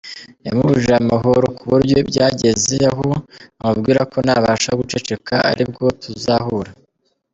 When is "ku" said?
1.57-1.63